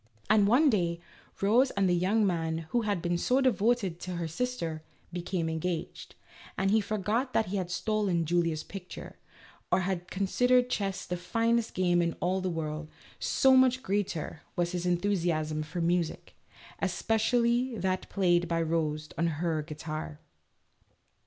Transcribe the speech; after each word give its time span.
And 0.31 0.47
one 0.47 0.67
day, 0.71 0.99
Rose 1.41 1.69
and 1.69 1.87
the 1.87 1.93
young 1.93 2.25
man, 2.25 2.65
who 2.71 2.81
had 2.81 3.03
been 3.03 3.19
so 3.19 3.39
devoted 3.39 3.99
to 3.99 4.15
her 4.15 4.27
sister, 4.27 4.81
became 5.13 5.47
engaged, 5.47 6.15
and 6.57 6.71
he 6.71 6.81
forgot 6.81 7.33
that 7.33 7.49
he 7.49 7.57
had 7.57 7.69
stolen 7.69 8.25
Julia's 8.25 8.63
picture, 8.63 9.19
or 9.71 9.81
had 9.81 10.09
considered 10.09 10.71
chess 10.71 11.05
the 11.05 11.17
finest 11.17 11.75
game 11.75 12.01
in 12.01 12.15
all 12.19 12.41
the 12.41 12.49
world, 12.49 12.89
so 13.19 13.55
much 13.55 13.83
greater 13.83 14.41
was 14.55 14.71
his 14.71 14.87
enthusiasm 14.87 15.61
for 15.61 15.81
music 15.81 16.35
(espe 16.81 17.05
cially 17.19 17.79
that 17.79 18.09
played 18.09 18.47
by 18.47 18.59
Rose 18.59 19.09
on 19.19 19.27
her 19.27 19.61
guitar). 19.61 20.19